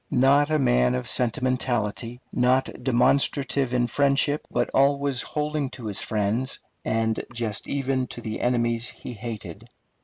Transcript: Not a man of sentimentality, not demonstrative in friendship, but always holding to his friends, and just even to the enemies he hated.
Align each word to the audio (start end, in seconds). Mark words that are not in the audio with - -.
Not 0.09 0.49
a 0.49 0.57
man 0.57 0.95
of 0.95 1.07
sentimentality, 1.07 2.21
not 2.33 2.69
demonstrative 2.81 3.71
in 3.71 3.85
friendship, 3.85 4.47
but 4.49 4.71
always 4.73 5.21
holding 5.21 5.69
to 5.77 5.85
his 5.85 6.01
friends, 6.01 6.57
and 6.83 7.23
just 7.35 7.67
even 7.67 8.07
to 8.07 8.19
the 8.19 8.41
enemies 8.41 8.87
he 8.87 9.13
hated. 9.13 9.69